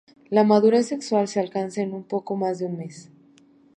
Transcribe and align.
La 0.31 0.43
madurez 0.43 0.87
sexual 0.87 1.27
se 1.27 1.39
alcanza 1.39 1.79
en 1.83 1.93
un 1.93 2.03
poco 2.03 2.35
más 2.35 2.57
de 2.57 2.65
un 2.65 2.75
mes. 2.75 3.11